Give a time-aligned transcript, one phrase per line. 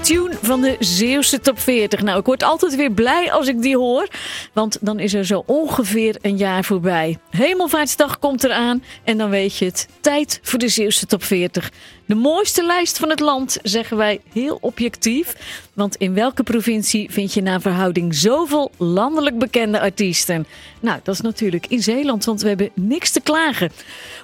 [0.00, 2.02] Tune van de Zeeuwse top 40.
[2.02, 4.08] Nou, ik word altijd weer blij als ik die hoor.
[4.52, 7.18] Want dan is er zo ongeveer een jaar voorbij.
[7.30, 8.82] Hemelvaartsdag komt eraan.
[9.04, 9.88] En dan weet je het.
[10.00, 11.70] Tijd voor de Zeeuwse top 40.
[12.08, 15.36] De mooiste lijst van het land, zeggen wij heel objectief.
[15.74, 20.46] Want in welke provincie vind je naar verhouding zoveel landelijk bekende artiesten?
[20.80, 23.72] Nou, dat is natuurlijk in Zeeland, want we hebben niks te klagen.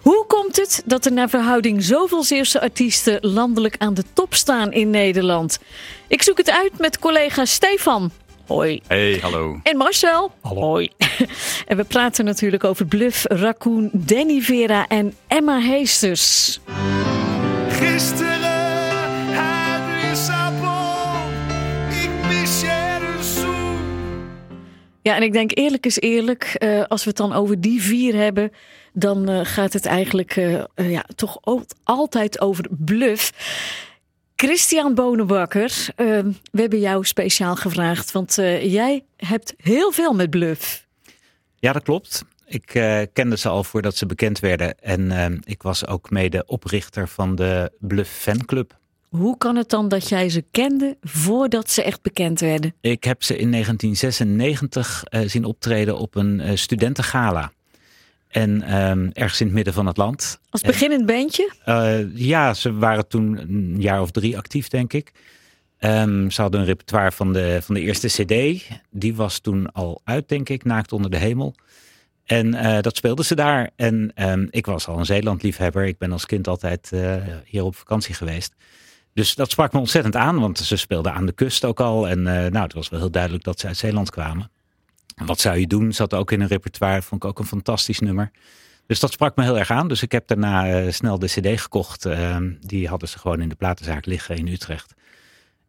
[0.02, 4.72] Hoe komt het dat er naar verhouding zoveel Zeeuwse artiesten landelijk aan de top staan
[4.72, 5.58] in Nederland?
[6.06, 8.10] Ik zoek het uit met collega Stefan.
[8.46, 8.80] Hoi.
[8.86, 9.60] Hey, hallo.
[9.62, 10.32] En Marcel.
[10.40, 10.60] Hallo.
[10.60, 10.90] Hoi.
[11.66, 16.60] En we praten natuurlijk over Bluff, Raccoon, Danny Vera en Emma Heesters.
[17.78, 21.32] Gisteren had Lissabon,
[22.02, 23.52] ik mis je dus zo.
[25.02, 28.14] Ja, en ik denk eerlijk is eerlijk, eh, als we het dan over die vier
[28.14, 28.50] hebben,
[28.92, 33.32] dan eh, gaat het eigenlijk eh, ja, toch al- altijd over bluff.
[34.36, 36.06] Christian Bonenbakker, eh,
[36.50, 40.86] we hebben jou speciaal gevraagd, want eh, jij hebt heel veel met bluff.
[41.58, 42.24] Ja, dat klopt.
[42.46, 44.78] Ik eh, kende ze al voordat ze bekend werden.
[44.78, 48.78] En eh, ik was ook mede oprichter van de Bluff Fanclub.
[49.08, 52.74] Hoe kan het dan dat jij ze kende voordat ze echt bekend werden?
[52.80, 57.52] Ik heb ze in 1996 eh, zien optreden op een studentengala.
[58.28, 60.38] En ehm, ergens in het midden van het land.
[60.50, 61.52] Als beginnend bandje?
[62.14, 65.12] Ja, ze waren toen een jaar of drie actief, denk ik.
[65.78, 68.64] Ehm, ze hadden een repertoire van de, van de eerste CD.
[68.90, 71.54] Die was toen al uit, denk ik, Naakt onder de hemel.
[72.24, 73.70] En eh, dat speelden ze daar.
[73.76, 75.84] En ehm, ik was al een Zeeland-liefhebber.
[75.84, 78.54] Ik ben als kind altijd eh, hier op vakantie geweest.
[79.12, 82.08] Dus dat sprak me ontzettend aan, want ze speelden aan de kust ook al.
[82.08, 84.50] En eh, nou, het was wel heel duidelijk dat ze uit Zeeland kwamen.
[85.14, 85.92] En Wat zou je doen?
[85.92, 87.02] Zat ook in een repertoire.
[87.02, 88.30] Vond ik ook een fantastisch nummer.
[88.86, 89.88] Dus dat sprak me heel erg aan.
[89.88, 92.04] Dus ik heb daarna snel de CD gekocht.
[92.04, 94.94] Ehm, die hadden ze gewoon in de platenzaak liggen in Utrecht.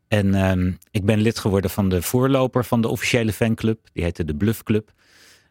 [0.07, 3.79] En ehm, ik ben lid geworden van de voorloper van de officiële fanclub.
[3.93, 4.91] Die heette de Bluff Club.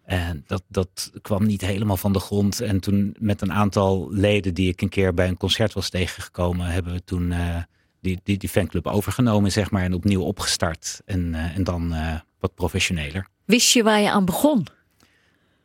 [0.05, 2.61] En dat, dat kwam niet helemaal van de grond.
[2.61, 6.67] En toen met een aantal leden die ik een keer bij een concert was tegengekomen,
[6.67, 7.57] hebben we toen eh,
[8.01, 11.01] die, die, die fanclub overgenomen, zeg maar, en opnieuw opgestart.
[11.05, 13.29] En, eh, en dan eh, wat professioneler.
[13.45, 14.67] Wist je waar je aan begon?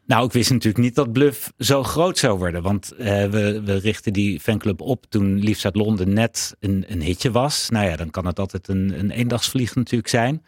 [0.05, 2.61] Nou, ik wist natuurlijk niet dat Bluff zo groot zou worden.
[2.61, 7.31] Want we, we richten die fanclub op toen Liefst uit Londen net een, een hitje
[7.31, 7.69] was.
[7.69, 10.43] Nou ja, dan kan het altijd een, een eendagsvlieg natuurlijk zijn.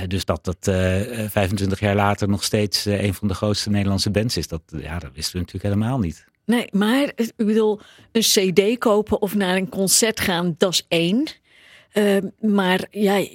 [0.00, 3.70] Eh, dus dat dat eh, 25 jaar later nog steeds eh, een van de grootste
[3.70, 6.26] Nederlandse bands is, dat, ja, dat wisten we natuurlijk helemaal niet.
[6.46, 7.80] Nee, maar eh, ik bedoel,
[8.12, 11.26] een CD kopen of naar een concert gaan, dat is één.
[11.92, 13.26] Eh, maar ja,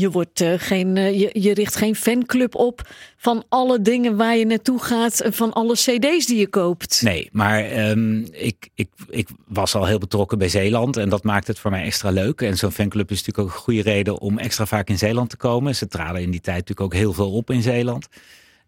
[0.00, 4.36] je, wordt eh, geen, eh, je, je richt geen fanclub op van alle dingen waar
[4.36, 7.02] je naartoe gaat, en van alle CD's die je koopt.
[7.02, 11.46] Nee, maar ehm, ik, ik, ik was al heel betrokken bij Zeeland en dat maakt
[11.46, 12.40] het voor mij extra leuk.
[12.40, 15.36] En zo'n fanclub is natuurlijk ook een goede reden om extra vaak in Zeeland te
[15.36, 15.74] komen.
[15.74, 18.08] Ze traden in die tijd natuurlijk ook heel veel op in Zeeland.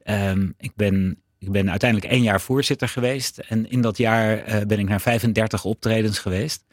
[0.03, 4.67] Ehm, ik, ben, ik ben uiteindelijk één jaar voorzitter geweest en in dat jaar eh,
[4.67, 6.65] ben ik naar 35 optredens geweest.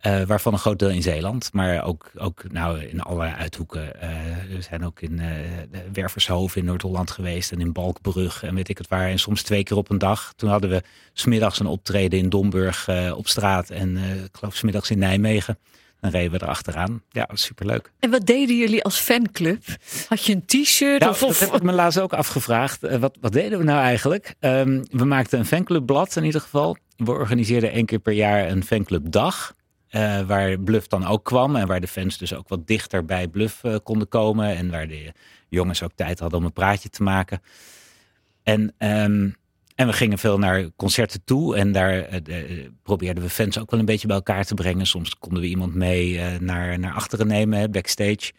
[0.00, 4.00] Eh, waarvan een groot deel in Zeeland, maar ook, ook nou, in allerlei uithoeken.
[4.00, 4.08] Eh,
[4.48, 8.78] we zijn ook in de Wervershoven in Noord-Holland geweest en in Balkbrug en weet ik
[8.78, 9.08] het waar.
[9.08, 10.32] En soms twee keer op een dag.
[10.36, 14.98] Toen hadden we smiddags een optreden in Domburg op straat en ik geloof smiddags in
[14.98, 15.58] Nijmegen.
[16.00, 17.02] Dan reden we erachteraan.
[17.10, 17.92] Ja, superleuk.
[17.98, 19.64] En wat deden jullie als fanclub?
[20.08, 21.00] Had je een t-shirt?
[21.00, 22.98] Nou, of, dat heb ik me laatst ook afgevraagd.
[22.98, 24.34] Wat, wat deden we nou eigenlijk?
[24.38, 26.76] Ehm, we maakten een fanclubblad in ieder geval.
[26.96, 29.54] We organiseerden één keer per jaar een fanclubdag.
[29.90, 31.56] Eh, waar Bluff dan ook kwam.
[31.56, 34.56] En waar de fans dus ook wat dichter bij Bluff eh, konden komen.
[34.56, 35.12] En waar de
[35.48, 37.40] jongens ook tijd hadden om een praatje te maken.
[38.42, 39.30] En, ehm,
[39.74, 41.56] en we gingen veel naar concerten toe.
[41.56, 44.86] En daar eh, de- probeerden we fans ook wel een beetje bij elkaar te brengen.
[44.86, 48.32] Soms konden we iemand mee naar, naar achteren nemen, backstage.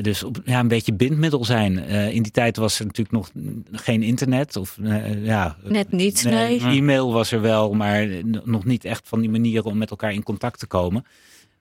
[0.00, 1.78] Dus op, ja, een beetje bindmiddel zijn.
[1.78, 3.30] Eh, in die tijd was er natuurlijk nog
[3.72, 4.56] geen internet.
[4.56, 6.60] Of, eh, ja, Net niet, nee.
[6.60, 8.08] E-mail was er wel, maar
[8.44, 11.04] nog niet echt van die manieren om met elkaar in contact te komen.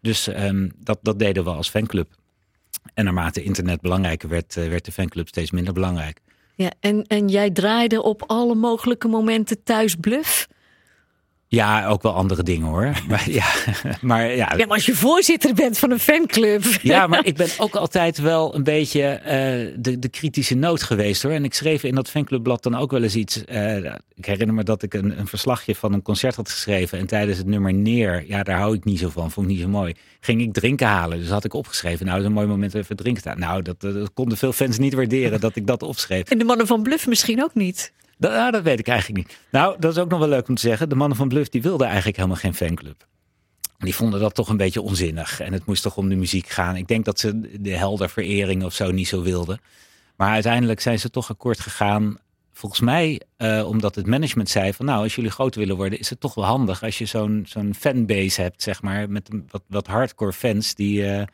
[0.01, 2.15] Dus ehm, dat, dat deden we als fanclub.
[2.94, 6.19] En naarmate internet belangrijker werd, eh, werd de fanclub steeds minder belangrijk.
[6.56, 10.47] Ja, en, en jij draaide op alle mogelijke momenten thuis bluff?
[11.53, 12.91] Ja, ook wel andere dingen hoor.
[13.07, 13.45] Maar ja,
[14.01, 16.63] maar ja, Ja, maar als je voorzitter bent van een fanclub.
[16.81, 21.23] Ja, maar ik ben ook altijd wel een beetje eh, de, de kritische noot geweest
[21.23, 21.31] hoor.
[21.31, 23.45] En ik schreef in dat fanclubblad dan ook wel eens iets.
[23.45, 23.75] eh,
[24.15, 27.00] ik herinner me dat ik een, een verslagje van een concert had geschreven.
[27.00, 29.61] En tijdens het nummer Neer, ja, daar hou ik niet zo van, vond ik niet
[29.61, 29.94] zo mooi.
[30.19, 31.19] Ging ik drinken halen.
[31.19, 32.05] Dus had ik opgeschreven.
[32.05, 33.39] Nou, dat is een mooi moment om even drinken halen.
[33.41, 36.29] Nou, dat, dat konden veel fans niet waarderen dat ik dat opschreef.
[36.29, 37.91] En de mannen van Bluff misschien ook niet.
[38.18, 39.38] Dat, nou, dat weet ik eigenlijk niet.
[39.51, 40.89] Nou, dat is ook nog wel leuk om te zeggen.
[40.89, 43.07] De mannen van Bluff die wilden eigenlijk helemaal geen fanclub.
[43.77, 45.39] Die vonden dat toch een beetje onzinnig.
[45.39, 46.75] En het moest toch om de muziek gaan.
[46.75, 49.60] Ik denk dat ze de helderverering of zo niet zo wilden.
[50.15, 52.18] Maar uiteindelijk zijn ze toch akkoord gegaan.
[52.54, 56.10] Volgens mij, eh, omdat het management zei van nou, als jullie groot willen worden, is
[56.10, 59.88] het toch wel handig als je zo'n zo'n fanbase hebt, zeg maar, met wat, wat
[59.88, 61.25] hardcore fans die, eh,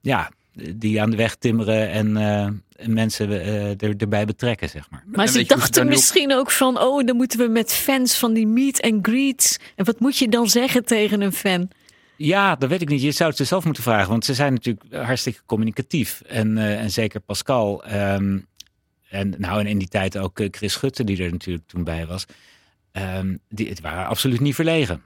[0.00, 2.42] ja, die aan de weg timmeren en, eh,
[2.76, 5.04] en mensen eh, er, erbij betrekken, zeg maar.
[5.06, 8.46] Maar En ze dachten misschien ook van, oh, dan moeten we met fans van die
[8.46, 9.58] meet and greets.
[9.76, 11.68] En wat moet je dan zeggen tegen een fan?
[12.16, 13.02] Ja, dat weet ik niet.
[13.02, 16.20] Je zou het ze zelf moeten vragen, want ze zijn natuurlijk hartstikke communicatief.
[16.26, 17.84] En, eh, en zeker Pascal.
[17.84, 18.38] ehm,
[19.08, 22.24] en nou, en in die tijd ook Chris Schutte, die er natuurlijk toen bij was.
[22.92, 25.02] ehm, die, het waren absoluut niet verlegen.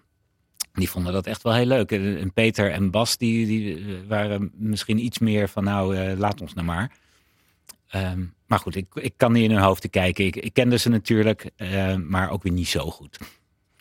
[0.74, 1.92] Die vonden dat echt wel heel leuk.
[1.92, 6.40] En Peter en Bas, die, die eh, waren misschien iets meer van, nou, eh, laat
[6.40, 6.90] ons nou maar.
[7.88, 10.24] Ehm, maar goed, ik, ik kan niet in hun hoofden kijken.
[10.24, 13.18] Ik, ik kende ze natuurlijk, eh, maar ook weer niet zo goed.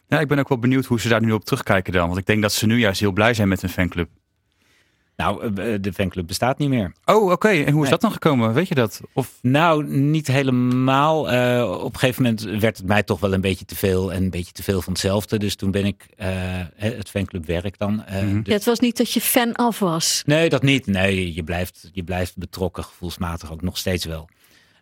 [0.08, 2.08] Ja, ik ben ook wel benieuwd hoe ze daar nu op terugkijken dan.
[2.08, 4.10] Want ik denk dat ze nu juist heel blij zijn met hun fanclub.
[5.24, 6.94] Nou, eh, de fanclub bestaat niet meer.
[7.06, 7.48] Oh, oké.
[7.48, 7.90] En hoe is Nee.
[7.90, 8.54] dat dan gekomen?
[8.54, 9.02] Weet je dat?
[9.14, 11.32] Of Nou, niet helemaal.
[11.32, 14.24] Eh, op een gegeven moment werd het mij toch wel een beetje te veel en
[14.24, 15.38] een beetje te veel van hetzelfde.
[15.40, 16.30] Dus toen ben ik eh,
[16.76, 18.04] het fanclubwerk dan.
[18.06, 20.24] eh, dus- Ja, het was niet dat je fan af was.
[20.26, 20.86] Nee, dat niet.
[20.88, 24.30] Nee, je blijft, je blijft betrokken, gevoelsmatig ook nog steeds wel.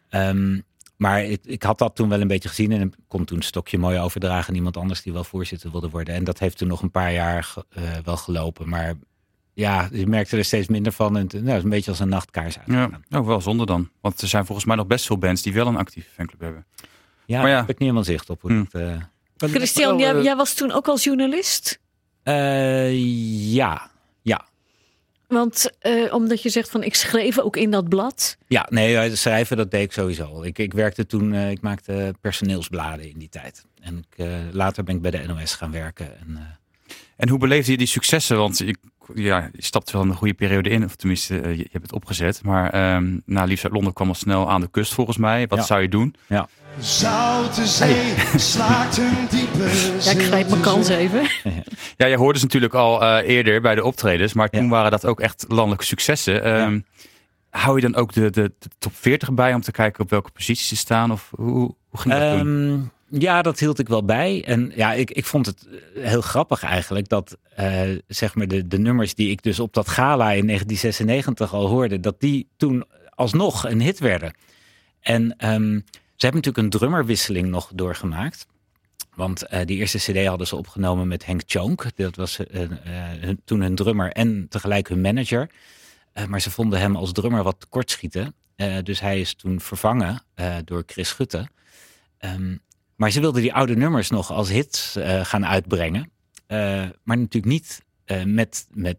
[0.10, 0.60] Ehm,
[0.98, 3.44] maar ik, ik had dat toen wel een beetje gezien en ik kon toen een
[3.44, 6.14] stokje mooi overdragen aan iemand anders die wel voorzitter wilde worden.
[6.16, 8.70] En dat heeft toen nog een paar jaar eh, wel gelopen.
[8.70, 8.94] Maar
[9.54, 11.18] ja, je merkte er steeds minder van.
[11.18, 13.04] En het nou, het is een beetje als een nachtkaars ja, uitgegaan.
[13.22, 13.90] oh, wel zonde dan.
[14.02, 16.66] Want er zijn volgens mij nog best veel bands die wel een actieve fanclub hebben.
[17.26, 17.52] Ja, Maar ja.
[17.52, 18.42] daar heb ik niet helemaal zicht op.
[18.42, 18.64] Hoe Hm.
[18.70, 18.82] dat,
[19.50, 21.80] eh, Christian, jij, jij was toen ook als journalist?
[22.24, 22.94] Eh,
[23.54, 23.90] ja,
[24.22, 24.46] ja.
[25.28, 28.38] Want eh, omdat je zegt van ik schreef ook in dat blad.
[28.48, 30.24] Ja, nee, schrijven dat deed ik sowieso.
[30.24, 30.46] al.
[30.46, 33.66] Ik, ik werkte toen, eh, ik maakte personeelsbladen in die tijd.
[33.82, 36.20] En ik, eh, later ben ik bij de NOS gaan werken.
[36.20, 36.42] En, eh,
[37.18, 38.38] En hoe beleefde je die successen?
[38.38, 38.76] Want je,
[39.16, 40.84] ja, je stapt wel een goede periode in.
[40.84, 42.44] Of tenminste, eh, je, je hebt het opgezet.
[42.44, 45.48] Maar ehm nou, Liefst uit Londen kwam al snel aan de kust volgens mij.
[45.48, 45.66] Wat Ja.
[45.66, 46.16] zou je doen?
[46.80, 49.64] Zoute zee slaakt een diepe
[50.04, 51.22] Ja, ik grijp mijn kans even.
[51.98, 54.34] Ja, jij hoorde ze natuurlijk al eh, eerder bij de optredens.
[54.34, 54.70] Maar toen Ja.
[54.70, 56.44] waren dat ook echt landelijke successen.
[56.44, 56.80] Ehm,
[57.50, 60.32] Hou je dan ook de, de, de top 40 bij om te kijken op welke
[60.32, 61.12] posities ze staan?
[61.12, 62.40] Of hoe, hoe ging dat toen?
[62.40, 62.80] Ehm,
[63.12, 64.44] ja, dat hield ik wel bij.
[64.46, 68.68] En ja, ik, ik vond het eh, heel grappig eigenlijk dat eh, zeg maar de,
[68.68, 72.86] de nummers die ik dus op dat gala in 1996 al hoorde, dat die toen
[73.10, 74.34] alsnog een hit werden.
[75.00, 75.80] En ehm,
[76.16, 78.48] ze hebben natuurlijk een drummerwisseling nog doorgemaakt.
[79.16, 81.86] Want eh, die eerste CD hadden ze opgenomen met Henk Tjonk.
[81.96, 82.40] Dat was
[83.46, 85.50] toen hun drummer en tegelijk hun manager.
[86.28, 88.36] Maar ze vonden hem als drummer wat tekortschieten.
[88.84, 90.24] Dus hij is toen vervangen
[90.66, 91.48] door Chris Schutte.
[92.18, 92.56] Ehm,
[93.02, 96.12] maar ze wilden die oude nummers nog als hits eh, gaan uitbrengen.
[96.48, 96.58] Eh,
[97.04, 98.98] maar natuurlijk niet eh, met, met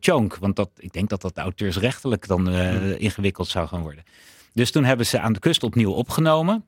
[0.00, 0.36] Tjonk.
[0.36, 4.04] Want dat, ik denk dat dat auteursrechtelijk dan eh, ingewikkeld zou gaan worden.
[4.52, 6.64] Dus toen hebben ze aan de kust opnieuw opgenomen.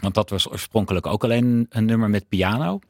[0.00, 2.80] Want dat was oorspronkelijk ook alleen een nummer met piano.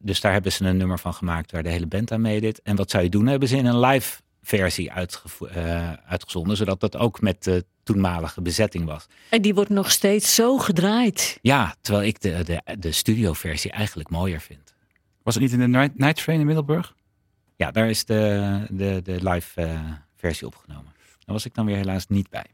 [0.00, 2.62] Dus daar hebben ze een nummer van gemaakt waar de hele band aan meedeed.
[2.62, 3.26] En wat zou je doen?
[3.26, 6.56] Hebben ze in een live versie uitgezonden.
[6.56, 9.06] Zodat dat ook met de toenmalige bezetting was.
[9.28, 11.38] En die wordt nog steeds zo gedraaid.
[11.42, 14.74] Ja, terwijl ik de, de, de studioversie eigenlijk mooier vind.
[15.22, 16.94] Was het niet in de Night, night Train in Middelburg?
[17.56, 19.80] Ja, daar is de, de, de live eh,
[20.16, 20.92] versie opgenomen.
[20.94, 22.46] Daar was ik dan weer helaas niet bij.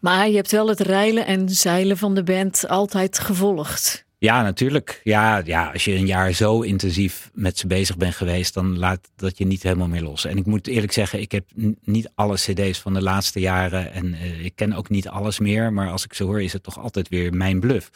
[0.00, 4.05] Maar je hebt wel het reilen en zeilen van de band altijd gevolgd.
[4.18, 5.00] Ja, natuurlijk.
[5.04, 9.10] Ja, ja, als je een jaar zo intensief met ze bezig bent geweest, dan laat
[9.16, 10.24] dat je niet helemaal meer los.
[10.24, 11.44] En ik moet eerlijk zeggen, ik heb
[11.84, 15.72] niet alle cd's van de laatste jaren en eh, ik ken ook niet alles meer.
[15.72, 17.90] Maar als ik ze hoor, is het toch altijd weer mijn bluff.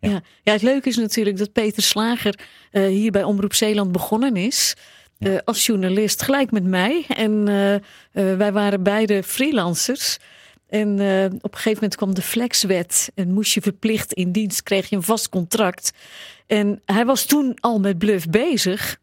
[0.00, 0.08] Ja.
[0.10, 0.22] Ja.
[0.42, 0.52] Ja.
[0.52, 2.38] het leuke is natuurlijk dat Peter Slager
[2.70, 4.74] eh, hier bij Omroep Zeeland begonnen is.
[5.18, 7.04] eh, als journalist, gelijk met mij.
[7.08, 7.44] En
[8.12, 10.18] wij waren beide freelancers.
[10.68, 13.10] En eh, op een gegeven moment kwam de flexwet.
[13.14, 15.92] En moest je verplicht in dienst, kreeg je een vast contract.
[16.46, 18.98] En hij was toen al met Bluff bezig.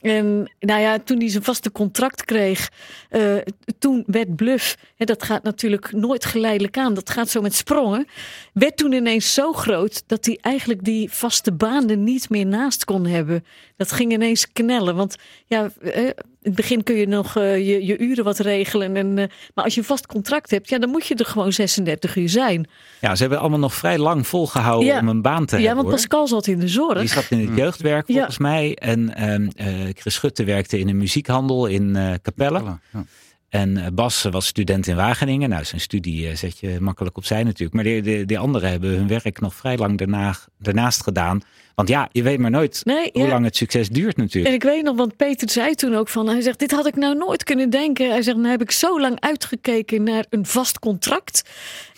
[0.00, 2.70] En nou ja, toen hij zijn vaste contract kreeg,
[3.08, 3.36] eh,
[3.78, 8.06] toen werd Bluff, hè, dat gaat natuurlijk nooit geleidelijk aan, dat gaat zo met sprongen,
[8.52, 12.84] werd toen ineens zo groot dat hij eigenlijk die vaste baan er niet meer naast
[12.84, 13.44] kon hebben.
[13.76, 16.10] Dat ging ineens knellen, want ja, eh,
[16.42, 18.96] het begin kun je nog eh, je, je uren wat regelen.
[18.96, 21.52] En, eh, maar als je een vast contract hebt, ja, dan moet je er gewoon
[21.52, 22.68] 36 uur zijn.
[23.00, 25.00] Ja, ze hebben allemaal nog vrij lang volgehouden Ja.
[25.00, 25.76] om een baan te Ja, hebben.
[25.84, 25.96] want hoor.
[25.96, 26.98] Pascal zat in de zorg.
[26.98, 28.14] Die zat in het jeugdwerk Ja.
[28.14, 28.74] volgens mij.
[28.74, 32.62] En ehm, eh, Chris Schutte werkte in een muziekhandel in eh Capelle.
[32.92, 33.04] Ja.
[33.48, 35.48] En eh, Bas was student in Wageningen.
[35.48, 37.74] Nou, zijn studie zet je makkelijk opzij natuurlijk.
[37.74, 41.40] Maar die, die, die anderen hebben hun werk nog vrij lang daarna, daarnaast gedaan.
[41.80, 43.28] Want ja, je weet maar nooit Nee, hoe ja.
[43.28, 44.54] lang het succes duurt En natuurlijk.
[44.54, 47.16] ik weet nog, want Peter zei toen ook van, hij zegt, dit had ik nou
[47.16, 48.10] nooit kunnen denken.
[48.10, 51.42] Hij zegt, nou heb ik zo lang uitgekeken naar een vast contract.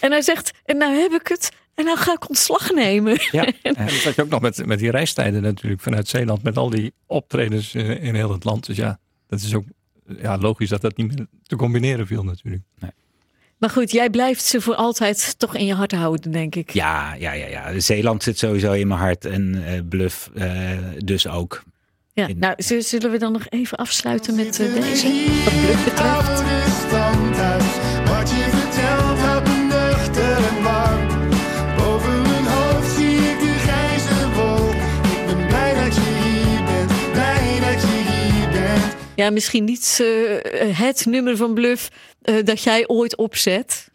[0.00, 1.50] En hij zegt, en nou heb ik het.
[1.74, 3.16] En nou ga ik ontslag nemen.
[3.30, 6.42] Ja, En dat had je ook nog met, met die reistijden natuurlijk vanuit Zeeland.
[6.42, 8.66] Met al die optredens in, in heel het land.
[8.66, 9.64] Dus ja, dat is ook
[10.20, 12.62] ja, logisch dat dat niet meer te combineren viel natuurlijk.
[13.62, 16.70] Maar goed, jij blijft ze voor altijd toch in je hart houden, denk ik.
[16.70, 17.80] ja, ja, ja, ja.
[17.80, 19.24] Zeeland zit sowieso in mijn hart.
[19.24, 21.62] En eh, Bluff eh, dus ook.
[22.12, 25.06] Ja, In- nou, zullen we dan nog even afsluiten met eh, deze?
[25.44, 26.42] Wat Bluff betreft.
[39.22, 40.00] Ja, misschien niet
[40.52, 41.88] eh, het nummer van Bluff
[42.22, 43.90] eh, dat jij ooit opzet.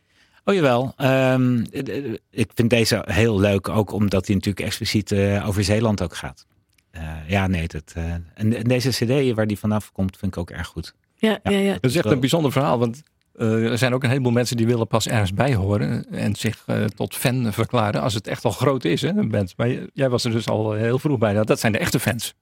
[0.45, 0.93] Oh jawel.
[0.97, 3.69] Ehm, eh, ik vind deze heel leuk.
[3.69, 6.45] Ook omdat hij natuurlijk expliciet eh, over Zeeland ook gaat.
[6.91, 7.67] Eh, ja, nee.
[7.67, 10.93] Dat, eh, en, en deze cd waar die vanaf komt vind ik ook erg goed.
[11.15, 11.51] Ja, ja.
[11.51, 11.57] Ja.
[11.57, 12.79] ja, Dat is echt een bijzonder verhaal.
[12.79, 13.03] Want
[13.37, 16.05] eh, er zijn ook een heleboel mensen die willen pas ergens bij horen.
[16.11, 19.53] En zich eh, tot fan verklaren als het echt al groot is, hè, een band.
[19.57, 21.33] Maar jij was er dus al heel vroeg bij.
[21.33, 22.33] Nou, dat zijn de echte fans.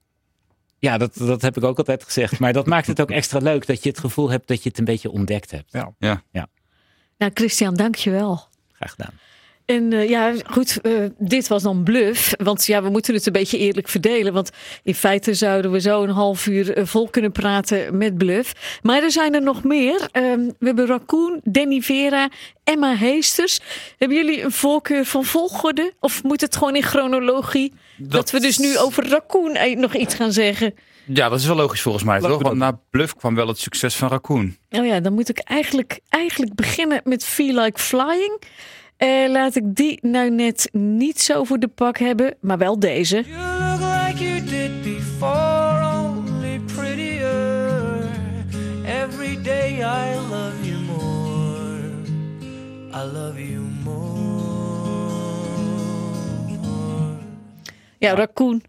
[0.78, 2.38] Ja, dat, dat heb ik ook altijd gezegd.
[2.38, 4.78] Maar dat maakt het ook extra leuk dat je het gevoel hebt dat je het
[4.78, 5.72] een beetje ontdekt hebt.
[5.98, 6.48] Ja.
[7.18, 8.40] Nou, Christian, dank je wel.
[8.72, 9.12] Graag gedaan.
[9.66, 12.32] En eh, ja, goed, eh, dit was dan bluff.
[12.42, 14.32] Want ja, we moeten het een beetje eerlijk verdelen.
[14.32, 14.50] Want
[14.82, 18.78] in feite zouden we zo een half uur eh, vol kunnen praten met bluff.
[18.82, 20.08] Maar er zijn er nog meer.
[20.12, 22.28] Ehm, we hebben Raccoon, Danny Vera,
[22.64, 23.60] Emma Heesters.
[23.98, 25.92] Hebben jullie een voorkeur van volgorde?
[26.00, 27.72] Of moet het gewoon in chronologie?
[27.96, 30.74] Dat, we dus nu over Raccoon nog iets gaan zeggen.
[31.04, 32.28] Ja, dat is wel logisch volgens mij, toch?
[32.28, 34.56] Want dat- na Bluff kwam wel het succes van Raccoon.
[34.70, 38.40] Oh ja, dan moet ik eigenlijk, eigenlijk beginnen met Feel Like Flying.
[38.96, 43.24] Eh, laat ik die nou net niet zo voor de pak hebben, maar wel deze.
[43.26, 48.08] You look like you did before, only prettier.
[48.84, 51.78] Every day I love you more.
[52.92, 53.96] I love you more.
[57.98, 58.62] Ja, Raccoon.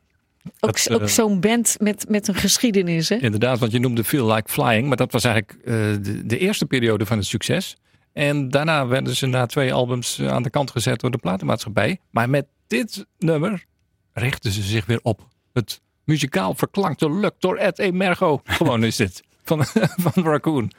[0.59, 3.15] Ook, ook eh, zo'n band met, met een geschiedenis, hè?
[3.15, 4.87] Inderdaad, want je noemde Feel Like Flying.
[4.87, 7.77] Maar dat was eigenlijk eh, de, de eerste periode van het succes.
[8.17, 11.99] En daarna werden ze na twee albums eh, aan de kant gezet door de platenmaatschappij.
[12.09, 13.65] Maar met dit nummer
[14.13, 15.27] richten ze zich weer op.
[15.53, 18.41] Het muzikaal verklankte Luck door Ed Emergo.
[18.45, 19.23] Gewoon is dit.
[19.43, 19.65] Van,
[20.05, 20.71] van Raccoon.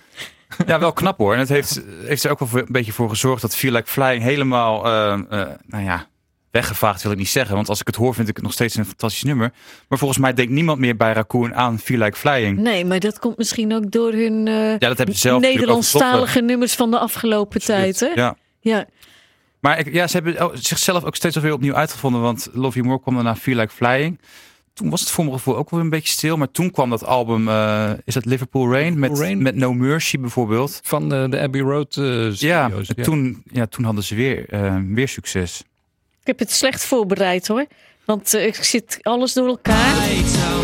[0.66, 1.32] Ja, wel knap hoor.
[1.32, 4.22] En het heeft, heeft er ook wel een beetje voor gezorgd dat Feel Like Flying
[4.22, 6.06] helemaal, eh, eh, nou ja,
[6.50, 7.54] weggevaagd wil ik niet zeggen.
[7.54, 9.52] Want als ik het hoor vind ik het nog steeds een fantastisch nummer.
[9.88, 12.58] Maar volgens mij denkt niemand meer bij Raccoon aan Feel Like Flying.
[12.58, 16.40] Nee, maar dat komt misschien ook door hun eh, Ja, dat hebben ze zelf Nederlandstalige
[16.40, 18.06] nummers van de afgelopen tijd, hè?
[18.14, 18.36] Ja.
[18.60, 18.86] Ja.
[19.60, 22.20] Maar ik, ja, ze hebben zichzelf ook steeds weer opnieuw uitgevonden.
[22.20, 24.20] Want Love You More kwam daarna Feel Like Flying.
[24.72, 26.36] Toen was het voor mijn gevoel ook wel een beetje stil.
[26.36, 28.98] Maar toen kwam dat album, eh, is dat Liverpool Rain?
[28.98, 29.42] Met, Rain.
[29.42, 30.80] met No Mercy bijvoorbeeld.
[30.82, 32.70] Van de, de Abbey Road eh Ja,
[33.02, 35.62] Toen, ja, toen hadden ze weer, eh, weer succes.
[36.28, 37.66] Ik heb het slecht voorbereid, hoor.
[38.04, 39.94] Want eh, ik zit alles door elkaar.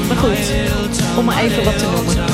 [0.07, 2.25] Maar goed, om maar even wat te noemen.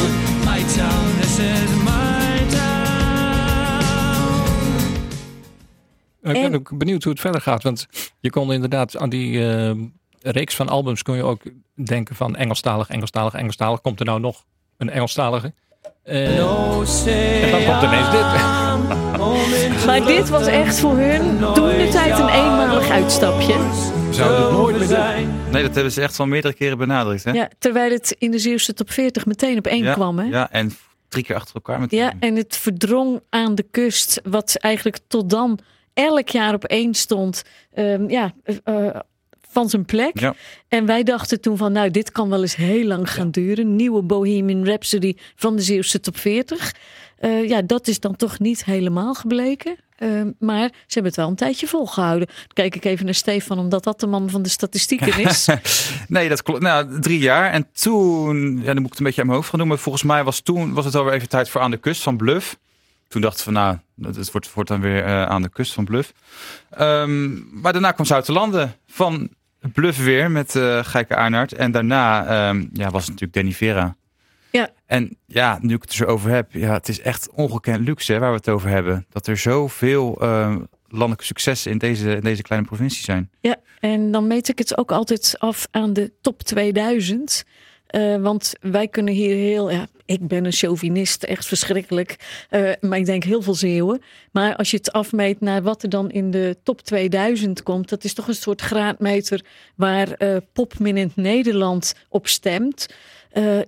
[6.22, 7.62] Ik ben En- ook benieuwd hoe het verder gaat.
[7.62, 7.87] Want
[8.20, 9.76] je kon inderdaad aan die eh,
[10.20, 11.42] reeks van albums kon je ook
[11.75, 13.80] denken van Engelstalig, Engelstalig, Engelstalig.
[13.80, 14.44] Komt er nou nog
[14.76, 15.54] een Engelstalige?
[16.10, 18.24] En dan komt ineens dit.
[19.86, 23.54] Maar dit was echt voor hun toen de tijd een eenmalig uitstapje.
[24.10, 25.50] Zou het nooit meer doen.
[25.50, 27.24] Nee, dat hebben ze echt wel meerdere keren benadrukt.
[27.24, 27.30] Hè?
[27.30, 30.24] Ja, terwijl het in de Zeeuwse top 40 meteen op één ja, kwam, hè?
[30.24, 30.72] Ja, en
[31.08, 35.30] drie keer achter elkaar met Ja, en het verdrong aan de kust, wat eigenlijk tot
[35.30, 35.58] dan
[35.94, 39.00] elk jaar op één stond, ehm, ja, eh, eh,
[39.50, 40.21] van zijn plek.
[40.21, 40.35] Ja.
[40.69, 43.76] En wij dachten toen van, nou, dit kan wel eens heel lang gaan duren.
[43.76, 46.75] Nieuwe Bohemian Rhapsody van de Zeeuwse top 40.
[47.19, 49.76] Eh, ja, dat is dan toch niet helemaal gebleken.
[49.97, 52.26] Ehm, maar ze hebben het wel een tijdje volgehouden.
[52.26, 55.49] Dan kijk ik even naar Stefan, omdat dat de man van de statistieken is.
[56.09, 56.61] Nee, dat klopt.
[56.61, 57.50] Nou, drie jaar.
[57.50, 59.69] En toen, ja, dan moet ik het een beetje aan mijn hoofd gaan.
[59.69, 62.16] Maar volgens mij was toen was het alweer even tijd voor Aan de Kust van
[62.16, 62.59] Bluff.
[63.09, 66.12] Toen dachten we, nou, het wordt, wordt dan weer eh, Aan de Kust van Bluff.
[66.71, 69.28] Ehm, maar daarna kwam Zoutelanden van
[69.72, 71.14] Bluff weer met eh Geike.
[71.56, 72.22] En daarna
[72.72, 73.96] ja, was het natuurlijk Danny Vera.
[74.50, 74.68] Ja.
[74.86, 78.12] En ja, nu ik het er zo over heb, ja, het is echt ongekend luxe
[78.12, 79.06] hè, waar we het over hebben.
[79.08, 80.56] Dat er zoveel eh
[80.90, 83.30] landelijke successen in deze, in deze kleine provincie zijn.
[83.40, 87.44] Ja, en dan meet ik het ook altijd af aan de top 2000.
[87.90, 89.70] Eh, want wij kunnen hier heel.
[89.70, 92.16] Ja, ik ben een chauvinist, echt verschrikkelijk.
[92.49, 94.02] Eh, maar ik denk heel veel Zeeuwen.
[94.32, 98.04] Maar als je het afmeet naar wat er dan in de top 2000 komt, dat
[98.04, 99.44] is toch een soort graadmeter
[99.75, 102.87] waar eh popminend Nederland op stemt.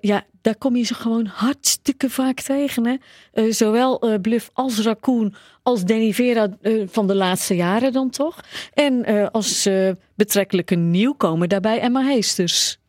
[0.00, 3.00] Ja, daar kom je ze gewoon hartstikke vaak tegen.
[3.32, 3.52] Hè?
[3.52, 6.48] Zowel eh, Bluff als Raccoon als Danny Vera
[6.86, 8.40] van de laatste jaren dan toch.
[8.74, 9.68] En als
[10.14, 12.80] betrekkelijke nieuwkomer daarbij Emma Heesters.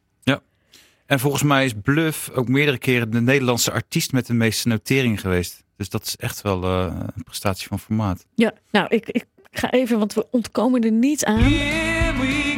[1.13, 5.17] En volgens mij is Bluff ook meerdere keren de Nederlandse artiest met de meeste noteringen
[5.17, 5.63] geweest.
[5.77, 8.25] Dus dat is echt wel eh, een prestatie van formaat.
[8.35, 11.43] Ja, nou, ik, ik ga even, want we ontkomen er niet aan.
[11.43, 12.52] We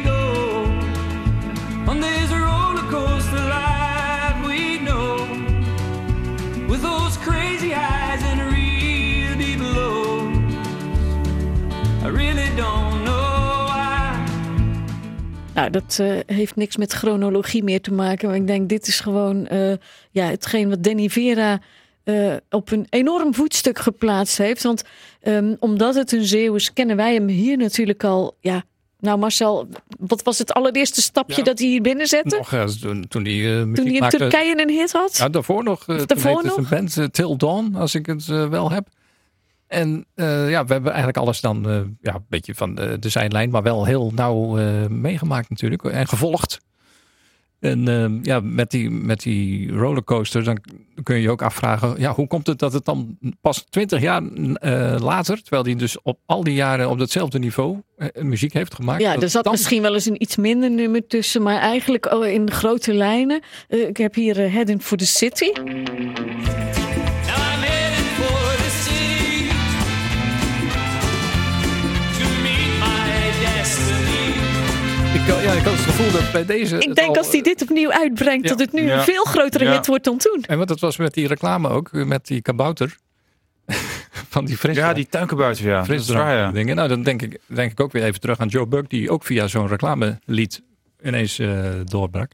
[15.56, 18.28] Nou, dat eh, heeft niks met chronologie meer te maken.
[18.28, 19.72] Maar ik denk, dit is gewoon eh,
[20.10, 21.60] ja, hetgeen wat Danny Vera
[22.04, 24.62] eh, op een enorm voetstuk geplaatst heeft.
[24.62, 24.82] Want
[25.20, 28.36] ehm, omdat het een Zeeuw is, kennen wij hem hier natuurlijk al.
[28.40, 28.64] Ja,
[29.00, 31.42] nou Marcel, wat was het allereerste stapje Ja.
[31.42, 32.36] dat hij hier binnen zette?
[32.36, 34.16] Nog, eh, toen, toen hij in maakte.
[34.16, 35.16] Turkije een hit had?
[35.16, 35.84] Ja, daarvoor nog.
[35.84, 36.68] toen daarvoor nog?
[36.68, 38.88] band Till Dawn, als ik het wel heb.
[39.66, 43.08] En eh, ja, we hebben eigenlijk alles dan eh, ja, een beetje van de, de
[43.08, 46.64] zijlijn, maar wel heel nauw eh, meegemaakt natuurlijk en gevolgd.
[47.60, 50.58] En ja, met die, met die rollercoaster, dan
[51.02, 54.22] kun je je ook afvragen, ja, hoe komt het dat het dan pas twintig jaar
[54.98, 57.82] later, terwijl hij dus op al die jaren op datzelfde niveau
[58.14, 59.02] muziek heeft gemaakt.
[59.02, 62.26] Ja, er zat dan- misschien wel eens een iets minder nummer tussen, maar eigenlijk oh,
[62.26, 63.40] in grote lijnen.
[63.68, 65.52] Ik heb hier Heading for the City.
[75.26, 76.78] Ik, ja, ik had het gevoel dat bij deze...
[76.78, 78.48] Ik denk al, als hij dit opnieuw uitbrengt, ja.
[78.50, 78.96] dat het nu Ja.
[78.96, 79.72] een veel grotere Ja.
[79.72, 80.44] hit wordt dan toen.
[80.46, 82.96] En wat het was met die reclame ook, met die kabouter.
[84.28, 84.88] van die frisdrank.
[84.88, 85.84] Ja, die tuinkenbuiten, ja.
[85.84, 86.76] Frisdrank dingen.
[86.76, 89.24] Nou, dan denk ik, denk ik ook weer even terug aan Joe Buck, die ook
[89.24, 90.62] via zo'n reclamelied
[91.02, 92.30] ineens eh, doorbrak.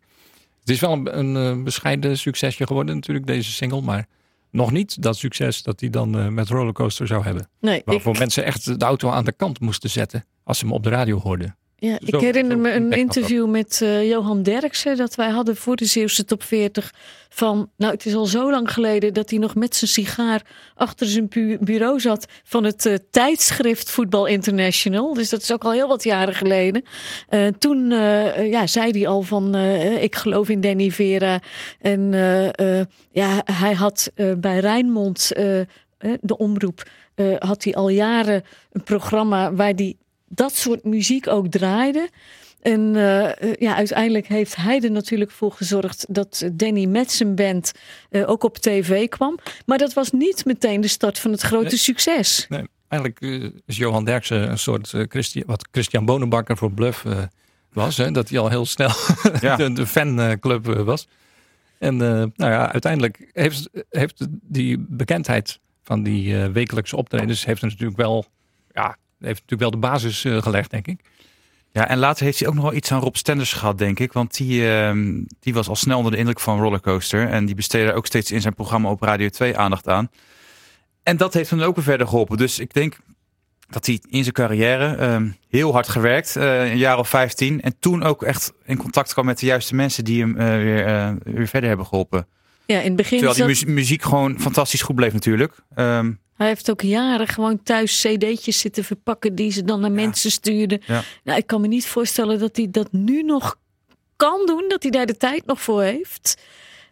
[0.60, 3.80] Het is wel een, een eh, bescheiden succesje geworden natuurlijk, deze single.
[3.80, 4.06] Maar
[4.50, 7.48] nog niet dat succes dat hij dan eh, met Rollercoaster zou hebben.
[7.60, 10.74] Nee, ik, Waarvoor mensen echt de auto aan de kant moesten zetten als ze hem
[10.74, 11.56] op de radio hoorden.
[11.82, 15.76] Ja, zo- ik herinner me een interview met eh, Johan Derksen dat wij hadden voor
[15.76, 16.94] de Zeeuwse Top 40.
[17.28, 20.42] Van, nou, het is al zo lang geleden dat hij nog met zijn sigaar
[20.74, 21.28] achter zijn
[21.60, 25.14] bureau zat van het eh, tijdschrift Voetbal International.
[25.14, 26.84] Dus dat is ook al heel wat jaren geleden.
[27.28, 27.90] Eh, toen
[28.50, 29.54] ja, zei hij al van,
[30.00, 31.40] ik geloof in Danny Vera.
[31.80, 32.12] En
[33.12, 35.28] ja, hij had bij Rijnmond,
[36.20, 36.82] de omroep,
[37.38, 38.42] had hij al jaren
[38.72, 39.96] een programma waar hij
[40.34, 42.08] dat soort muziek ook draaide.
[42.60, 47.34] En eh, eh, ja, uiteindelijk heeft hij er natuurlijk voor gezorgd dat Danny met zijn
[47.34, 47.72] band
[48.10, 49.38] eh, ook op tv kwam.
[49.66, 51.76] Maar dat was niet meteen de start van het grote Nee.
[51.76, 52.46] succes.
[52.48, 57.04] Nee, eigenlijk eh, is Johan Derksen een soort eh, Christi- wat Christian Bonenbakker voor Bluff
[57.04, 57.18] eh,
[57.72, 57.96] was.
[57.96, 58.10] Hè?
[58.10, 58.90] Dat hij al heel snel
[59.40, 59.56] Ja.
[59.56, 61.08] de, de fanclub was.
[61.78, 67.62] En eh, nou ja, uiteindelijk heeft, heeft die bekendheid van die eh, wekelijkse optredens heeft
[67.62, 68.24] er natuurlijk wel,
[68.72, 71.00] ja, heeft natuurlijk wel de basis eh, gelegd, denk ik.
[71.72, 74.12] Ja, en later heeft hij ook nog wel iets aan Rob Stenders gehad, denk ik.
[74.12, 77.28] Want die, ehm, die was al snel onder de indruk van Rollercoaster.
[77.28, 80.10] En die besteedde ook steeds in zijn programma op Radio 2 aandacht aan.
[81.02, 82.36] En dat heeft hem ook weer verder geholpen.
[82.36, 82.98] Dus ik denk
[83.72, 87.60] dat hij in zijn carrière ehm, heel hard gewerkt, eh, een jaar of 15.
[87.60, 90.86] En toen ook echt in contact kwam met de juiste mensen die hem eh, weer,
[90.86, 92.26] eh, weer verder hebben geholpen.
[92.66, 95.54] Ja, in het begin Terwijl die muziek gewoon fantastisch goed bleef natuurlijk.
[95.74, 100.30] Ehm, hij heeft ook jaren gewoon thuis cd'tjes zitten verpakken die ze dan naar mensen
[100.30, 100.80] stuurden.
[100.86, 101.02] Ja.
[101.24, 103.56] Nou, ik kan me niet voorstellen dat hij dat nu nog
[104.16, 106.36] kan doen, dat hij daar de tijd nog voor heeft.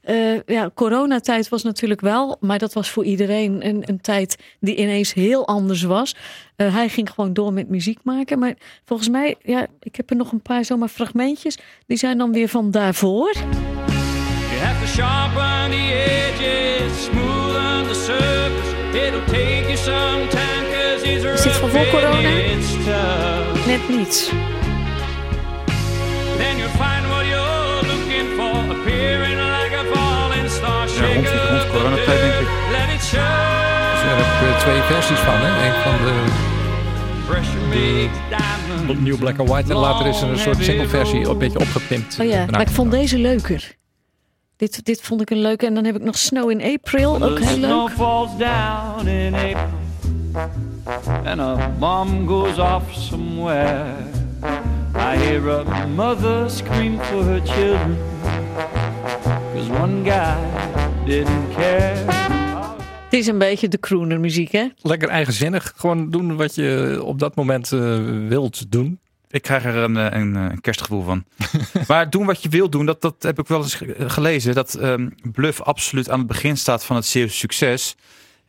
[0.01, 4.77] Eh, ja, coronatijd was natuurlijk wel, maar dat was voor iedereen een, een tijd die
[4.77, 6.15] ineens heel anders was.
[6.57, 8.39] Eh, hij ging gewoon door met muziek maken.
[8.39, 11.59] Maar volgens mij, ja, ik heb er nog een paar zomaar fragmentjes.
[11.87, 13.33] Die zijn dan weer van daarvoor.
[13.33, 17.30] You have to sharpen the edges, smoothen
[21.41, 22.21] Is dit van voor corona?
[23.67, 24.31] Net niets.
[26.37, 30.87] Then you'll find what you're looking for, appearing like a falling star.
[30.87, 32.39] rond rond coronatijd, denk ik.
[32.39, 33.21] dirt, let it show.
[33.91, 35.35] Dus daar heb ik eh, twee versies van.
[35.35, 35.67] Hè?
[35.67, 36.15] Een van de.
[39.01, 39.73] New Black and White.
[39.73, 42.19] En later is er een soort single versie een beetje opgepimpt.
[42.21, 43.77] Oh ja, maar ik vond deze leuker.
[44.57, 45.67] Dit, dit vond ik een leuke.
[45.67, 47.89] En dan heb ik nog Snow in April, ook heel snow
[49.05, 49.57] leuk.
[51.25, 53.95] And a mom goes off somewhere.
[54.95, 57.97] I hear a mother scream for her children.
[59.55, 60.37] Cause one guy
[61.07, 62.29] didn't care.
[63.05, 64.67] Het is een beetje de crooner muziek, hè?
[64.83, 65.73] Lekker eigenzinnig.
[65.77, 67.81] Gewoon doen wat je op dat moment eh,
[68.29, 68.99] wilt doen.
[69.31, 71.25] Ik krijg er een, eh, een, eh, een kerstgevoel van.
[71.89, 74.55] maar doen wat je wilt doen, dat, dat heb ik wel eens ge- gelezen.
[74.55, 77.97] Dat ehm, Bluff absoluut aan het begin staat van het Zeeuwse succes.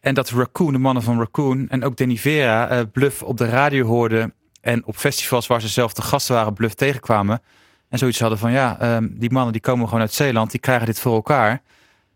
[0.02, 3.46] En dat Raccoon, de mannen van Raccoon en ook Danny Vera, eh, Bluff op de
[3.46, 4.34] radio hoorden.
[4.62, 7.42] En op festivals waar ze zelf de gasten waren, Bluff tegenkwamen.
[7.90, 10.86] En zoiets hadden van ja, ehm, die mannen die komen gewoon uit Zeeland, die krijgen
[10.86, 11.62] dit voor elkaar.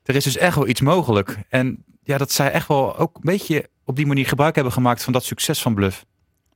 [0.04, 1.38] Er is dus echt wel iets mogelijk.
[1.50, 5.04] En ja, dat zij echt wel ook een beetje op die manier gebruik hebben gemaakt
[5.04, 6.06] van dat succes van Bluff.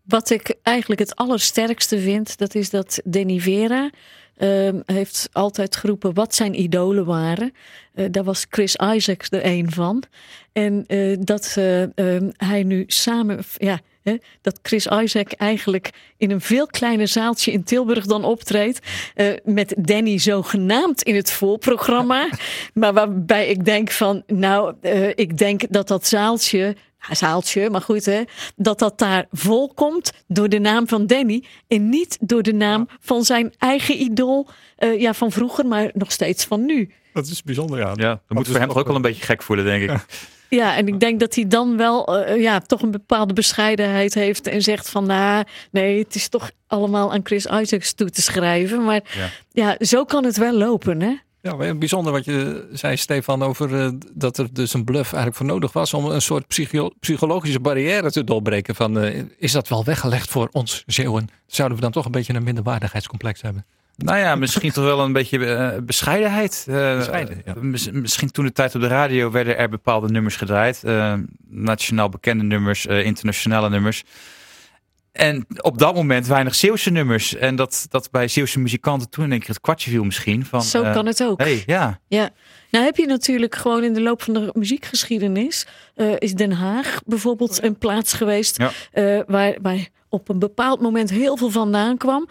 [0.09, 3.89] Wat ik eigenlijk het allersterkste vind, dat is dat Denny Vera
[4.37, 7.53] ehm, heeft altijd geroepen wat zijn idolen waren.
[7.93, 10.03] Eh, daar was Chris Isaacs er een van.
[10.53, 16.31] En eh, dat eh, ehm, hij nu samen, ja, hè, dat Chris Isaac eigenlijk in
[16.31, 18.79] een veel kleiner zaaltje in Tilburg dan optreedt.
[19.43, 22.29] met Danny zogenaamd in het voorprogramma.
[22.73, 24.75] maar waarbij ik denk van, nou,
[25.15, 26.75] ik denk dat dat zaaltje
[27.11, 28.21] zaaltje, maar goed hè,
[28.55, 32.87] dat dat daar vol komt door de naam van Danny en niet door de naam
[32.99, 36.91] van zijn eigen idool, eh, ja van vroeger, maar nog steeds van nu.
[37.13, 37.91] Dat is bijzonder, ja.
[37.95, 40.05] Ja, dat moet voor hem toch ook wel een beetje gek voelen, denk ik.
[40.49, 44.47] Ja, en ik denk dat hij dan wel eh, ja, toch een bepaalde bescheidenheid heeft
[44.47, 48.83] en zegt van nou, nee, het is toch allemaal aan Chris Isaacs toe te schrijven.
[48.83, 49.29] Maar Ja.
[49.51, 51.15] ja, zo kan het wel lopen hè.
[51.41, 55.45] Ja, bijzonder wat je zei, Stefan, over eh, dat er dus een bluff eigenlijk voor
[55.45, 58.75] nodig was om een soort psycho- psychologische barrière te doorbreken.
[58.75, 61.27] Van, eh, is dat wel weggelegd voor ons Zeeuwen?
[61.47, 63.65] Zouden we dan toch een beetje een minderwaardigheidscomplex hebben?
[63.95, 66.63] Nou ja, misschien toch wel een beetje eh, bescheidenheid.
[66.67, 67.53] Bescheiden, ja.
[67.61, 70.83] mis- Misschien toen de tijd op de radio werden er bepaalde nummers gedraaid.
[71.49, 74.03] nationaal bekende nummers, internationale nummers.
[75.19, 77.35] En op dat moment weinig Zeeuwse nummers.
[77.35, 80.45] En dat, dat bij Zeeuwse muzikanten toen in één keer het kwartje viel misschien.
[80.45, 81.39] Van, Zo eh, kan het ook.
[81.39, 81.99] Hey, ja.
[82.07, 82.29] Ja,
[82.71, 87.01] nou heb je natuurlijk gewoon in de loop van de muziekgeschiedenis eh, is Den Haag
[87.05, 88.71] bijvoorbeeld een plaats geweest Ja.
[88.91, 92.27] eh, waar, waar op een bepaald moment heel veel vandaan kwam.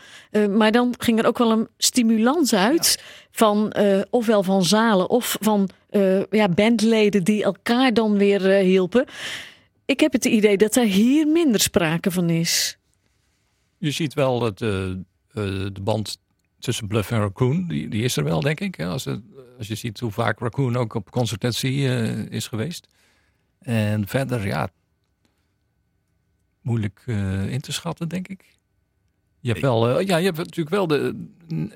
[0.57, 3.75] Maar dan ging er ook wel een stimulans uit van
[4.11, 5.69] ofwel van zalen of van
[6.31, 9.05] ja, bandleden die elkaar dan weer hielpen.
[9.87, 12.78] Ik heb het idee dat daar hier minder sprake van is.
[13.79, 14.97] Je ziet wel dat eh, eh,
[15.73, 16.19] de band
[16.59, 18.75] tussen Bluff en Raccoon, die, die is er wel, denk ik.
[18.75, 18.87] Hè?
[18.87, 19.21] Als, het,
[19.59, 22.89] als je ziet hoe vaak Raccoon ook op concertatie eh, is geweest.
[23.59, 24.69] En verder, ja,
[26.61, 28.59] moeilijk eh, in te schatten, denk ik.
[29.41, 31.27] Je hebt wel, eh, ja, je hebt natuurlijk wel de,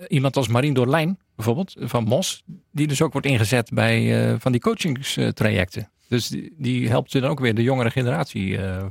[0.08, 4.52] iemand als Marien Dorlijn, bijvoorbeeld, van Mos, die dus ook wordt ingezet bij eh, van
[4.52, 5.90] die coachingstrajecten.
[6.08, 8.86] Dus die, die helpt dan ook weer de jongere generatie eh,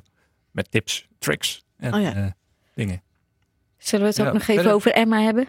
[0.51, 2.35] met tips, tricks en Oh ja.
[2.75, 3.01] Dingen.
[3.77, 5.47] Zullen we het ook Ja, nog even verder- over Emma hebben?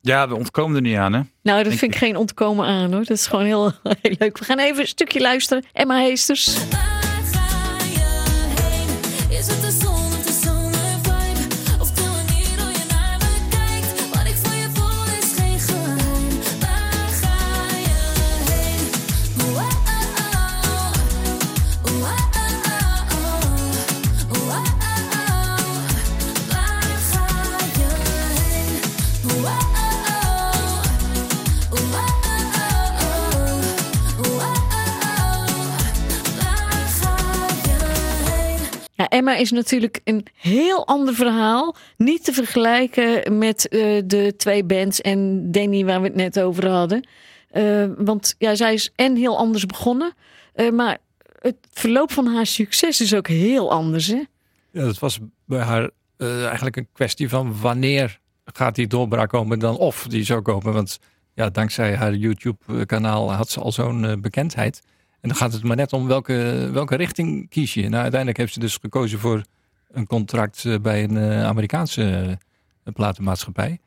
[0.00, 1.12] ja, we ontkomen er niet aan.
[1.12, 1.20] Hè?
[1.42, 3.04] Nou, dat Denk vind ik geen ontkomen aan hoor.
[3.04, 4.38] Dat is gewoon heel, heel leuk.
[4.38, 5.64] We gaan even een stukje luisteren.
[5.72, 6.56] Emma Heesters.
[39.18, 41.76] Emma is natuurlijk een heel ander verhaal.
[41.96, 46.68] Niet te vergelijken met eh, de twee bands en Danny waar we het net over
[46.68, 47.08] hadden.
[47.50, 50.12] Eh, want ja, zij is en heel anders begonnen.
[50.54, 50.98] eh, maar
[51.38, 54.06] het verloop van haar succes is ook heel anders.
[54.06, 54.22] Hè?
[54.70, 59.76] Ja, dat was bij haar eigenlijk een kwestie van wanneer gaat die doorbraak komen dan
[59.76, 60.72] of die zou komen.
[60.72, 60.98] Want
[61.34, 64.82] ja, dankzij haar YouTube-kanaal had ze al zo'n bekendheid.
[65.20, 67.82] En dan gaat het maar net om welke, welke richting kies je.
[67.82, 69.42] Nou, uiteindelijk heeft ze dus gekozen voor
[69.90, 72.38] een contract eh, bij een eh, Amerikaanse
[72.84, 73.78] eh, platenmaatschappij.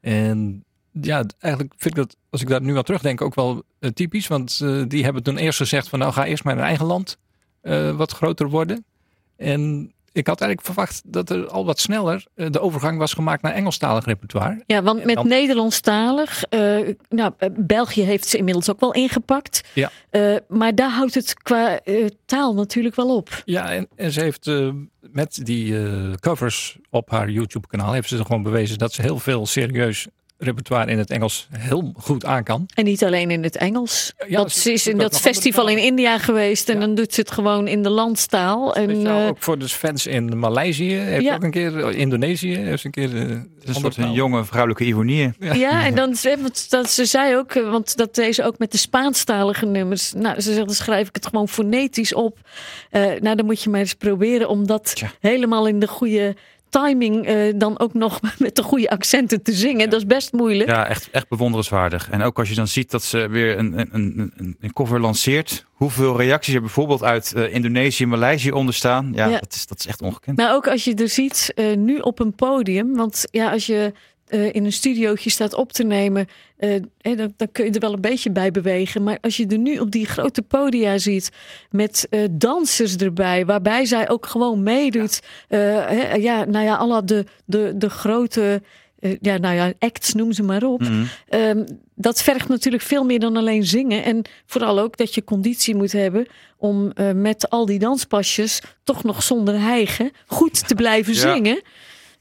[0.00, 3.62] En ja, eigenlijk vind ik dat, als ik daar nu aan terugdenk, ook wel
[3.94, 4.26] typisch.
[4.26, 7.18] Want die hebben toen eerst gezegd van nou ga eerst maar in eigen land
[7.96, 8.84] wat groter worden.
[9.36, 13.42] En ik had eigenlijk verwacht dat er al wat sneller eh, de overgang was gemaakt
[13.42, 14.62] naar Engelstalig repertoire.
[14.66, 19.62] Ja, want met dan- Nederlandstalig, eh, nou, eh, België heeft ze inmiddels ook wel ingepakt.
[19.74, 19.90] Ja.
[20.48, 21.80] Maar daar houdt het qua
[22.24, 23.42] taal natuurlijk wel op.
[23.44, 24.50] Ja, en, en ze heeft
[25.00, 25.74] met die
[26.20, 27.92] covers op haar YouTube-kanaal...
[27.92, 30.06] heeft ze gewoon bewezen dat ze heel veel serieus
[30.38, 32.68] repertoire in het Engels heel goed aan kan.
[32.74, 34.12] En niet alleen in het Engels.
[34.28, 36.68] Ja, Want ze- is in dat ook festival in India geweest.
[36.68, 36.80] En Ja.
[36.80, 38.74] dan doet ze het gewoon in de landstaal.
[38.74, 40.94] En, Speciaal eh, ook voor de fans in Maleisië.
[40.94, 41.34] Heeft Ja.
[41.34, 43.16] ook een keer, eh, Indonesië heeft een keer.
[43.16, 45.30] eh, Het is een soort een jonge vrouwelijke ironie.
[45.38, 46.16] Ja, en dan
[46.68, 50.12] dat ze zei ook, want dat deed ze ook met de Spaanstalige nummers.
[50.12, 52.38] Nou, ze zegt, dan schrijf ik het gewoon fonetisch op.
[52.90, 56.36] Eh, nou, dan moet je maar eens proberen om dat helemaal in de goede
[56.68, 59.90] timing eh, dan ook nog met de goede accenten te zingen.
[59.90, 60.68] Dat is best moeilijk.
[60.70, 62.10] Ja, echt, echt bewonderenswaardig.
[62.10, 65.64] En ook als je dan ziet dat ze weer een, een, een, een- cover lanceert.
[65.72, 69.12] Hoeveel reacties er bijvoorbeeld uit eh, Indonesië en Maleisië onder staan.
[69.14, 69.38] Ja, Ja.
[69.38, 70.36] Dat, is, dat is echt ongekend.
[70.36, 72.94] Maar ook als je er ziet, eh, nu op een podium.
[72.94, 73.92] Want ja, als je
[74.26, 77.92] eh, in een studiootje staat op te nemen, eh, dan, dan kun je er wel
[77.92, 79.02] een beetje bij bewegen.
[79.02, 81.30] Maar als je er nu op die grote podia ziet,
[81.70, 85.20] met eh, dansers erbij, waarbij zij ook gewoon meedoet.
[85.48, 85.58] Ja,
[85.88, 88.62] hè, ja nou ja, alle de, de, de grote.
[89.20, 90.80] ja, nou ja, acts noem ze maar op.
[90.80, 91.04] Mhm.
[91.28, 94.04] Ehm, dat vergt natuurlijk veel meer dan alleen zingen.
[94.04, 99.22] En vooral ook dat je conditie moet hebben om met al die danspasjes toch nog
[99.22, 101.20] zonder hijgen goed te blijven Ja.
[101.34, 101.62] zingen.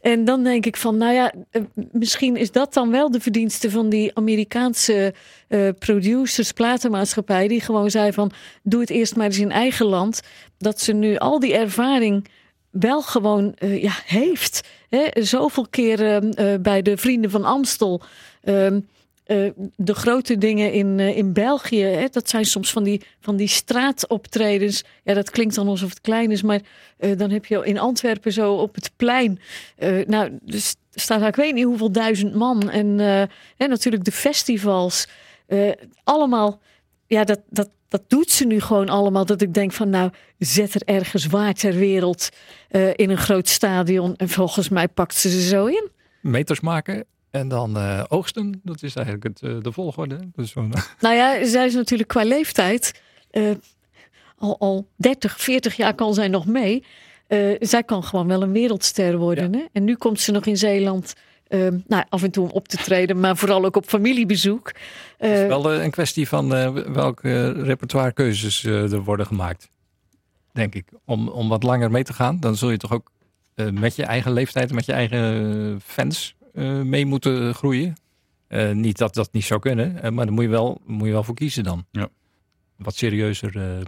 [0.06, 3.70] En dan denk ik van, nou ja, eh, misschien is dat dan wel de verdienste
[3.70, 5.14] van die Amerikaanse
[5.48, 8.32] eh, producers, platenmaatschappij, die gewoon zei van,
[8.64, 10.22] doe het eerst maar eens in eigen land.
[10.58, 12.28] Dat ze nu al die ervaring
[12.70, 14.68] wel gewoon eh, ja, heeft.
[14.90, 15.08] Hè?
[15.14, 18.02] Zoveel keren bij de Vrienden van Amstel.
[18.42, 18.80] ehm,
[19.26, 23.36] eh, de grote dingen in, eh, in België, hè, dat zijn soms van die, van
[23.36, 24.84] die straatoptredens.
[25.04, 26.60] Ja, dat klinkt dan alsof het klein is, maar
[26.98, 29.40] eh, dan heb je in Antwerpen zo op het plein.
[30.08, 32.70] nou, dus staat ik weet niet hoeveel duizend man.
[32.70, 32.96] En,
[33.58, 35.08] natuurlijk de festivals.
[36.04, 36.62] allemaal,
[37.08, 39.26] ja, dat, dat, dat doet ze nu gewoon allemaal.
[39.26, 42.30] Dat ik denk van, nou, zet er ergens waar ter wereld
[42.96, 44.16] in een groot stadion.
[44.16, 45.90] En volgens mij pakt ze ze zo in.
[46.22, 48.62] Meters maken en dan eh, oogsten.
[48.64, 50.18] Dat is eigenlijk het, eh, de volgorde.
[50.36, 53.44] Dus van, Nou ja, zij is natuurlijk qua leeftijd eh,
[54.38, 56.84] al, al 30, 40 jaar kan zij nog mee.
[57.60, 59.54] Zij kan gewoon wel een wereldster worden.
[59.54, 59.66] Hè?
[59.72, 61.14] En nu komt ze nog in Zeeland
[61.88, 64.72] nou, af en toe om op te treden, maar vooral ook op familiebezoek.
[65.18, 66.50] Het is wel een kwestie van
[66.94, 69.70] welke repertoirekeuzes er worden gemaakt.
[70.52, 70.86] Denk ik.
[71.06, 73.12] Om, om wat langer mee te gaan, dan zul je toch ook
[73.72, 76.36] met je eigen leeftijd, met je eigen fans
[76.84, 77.96] mee moeten groeien.
[78.48, 81.14] Eh, niet dat dat niet zou kunnen, eh, maar daar moet je wel, moet je
[81.14, 81.86] wel voor kiezen dan.
[81.92, 82.08] Ja.
[82.78, 83.86] Wat serieuzer eh,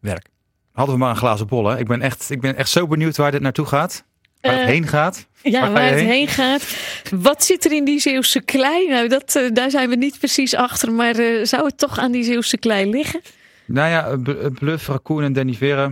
[0.00, 0.28] werk.
[0.72, 1.66] Hadden we maar een glazen bol.
[1.68, 1.78] Hè?
[1.78, 4.04] Ik, ben echt, ik ben echt zo benieuwd waar dit naartoe gaat.
[4.40, 5.26] Waar het Eh, heen gaat.
[5.42, 6.08] Ja, Waar ga waar, je het heen?
[6.08, 6.76] heen gaat.
[7.10, 8.88] Wat zit er in die Zeeuwse klei?
[8.88, 10.92] Nou, dat, eh, daar zijn we niet precies achter.
[10.92, 13.20] Maar eh, zou het toch aan die Zeeuwse klei liggen?
[13.66, 14.16] Nou ja,
[14.50, 15.88] Bluff, Raccoon en Danny Vera.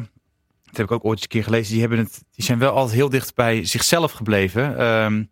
[0.65, 1.71] Dat heb ik ook ooit eens een keer gelezen.
[1.73, 4.79] Die, hebben het, die zijn wel altijd heel dicht bij zichzelf gebleven.
[4.79, 5.23] Ehm,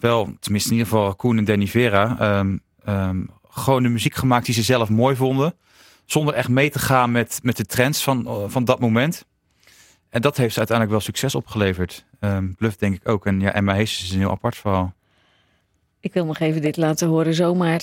[0.00, 2.16] wel, tenminste in ieder geval Raccoon en Danny Vera.
[2.18, 5.54] ehm, ehm, gewoon de muziek gemaakt die ze zelf mooi vonden.
[6.04, 9.26] Zonder echt mee te gaan met, met de trends van, eh, van dat moment.
[10.10, 12.04] En dat heeft ze uiteindelijk wel succes opgeleverd.
[12.20, 13.26] Ehm, Bluff denk ik ook.
[13.26, 14.94] En ja, Emma Hees is een heel apart verhaal.
[16.00, 17.82] Ik wil nog even dit laten horen zomaar.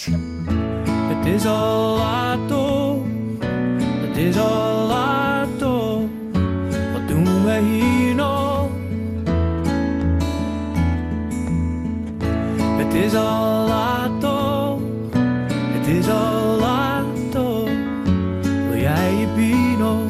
[1.07, 3.05] Het is al laat toch,
[4.07, 4.72] het is al
[13.13, 14.79] is al laat toch,
[15.73, 17.69] het is al laat toch.
[18.69, 20.01] Wil jij je pino?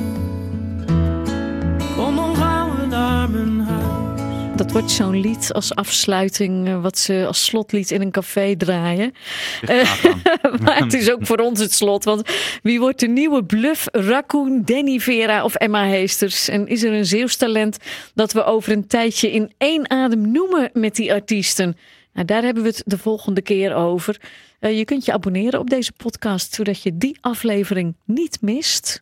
[1.95, 4.55] Kom dan gaan we naar mijn huis.
[4.55, 9.13] Dat wordt zo'n lied als afsluiting, eh, wat ze als slotlied in een café draaien.
[10.63, 12.03] Maar het is ook voor ons het slot.
[12.03, 12.29] Want
[12.61, 13.87] wie wordt de nieuwe bluff?
[13.91, 16.47] Raccoon, Danny Vera of Emma Heesters?
[16.47, 17.77] En is er een Zeeuws talent
[18.13, 21.77] dat we over een tijdje in één adem noemen met die artiesten?
[22.13, 24.21] Nou, daar hebben we het de volgende keer over.
[24.59, 29.01] Eh, je kunt je abonneren op deze podcast, zodat je die aflevering niet mist.